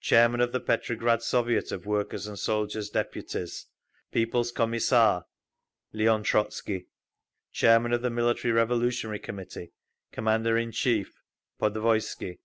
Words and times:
Chairman 0.00 0.40
of 0.40 0.50
the 0.50 0.58
Petrograd 0.58 1.22
Soviet 1.22 1.70
of 1.70 1.86
Worker's 1.86 2.26
and 2.26 2.36
Soldiers' 2.36 2.90
Deputies, 2.90 3.66
People's 4.10 4.50
Commissar 4.50 5.26
LEON 5.92 6.24
TROTZKY. 6.24 6.88
Chairman 7.52 7.92
of 7.92 8.02
the 8.02 8.10
Military 8.10 8.50
Revolutionary 8.52 9.20
Committee, 9.20 9.70
Commander 10.10 10.58
in 10.58 10.72
Chief 10.72 11.22
PODVOISKY. 11.60 12.40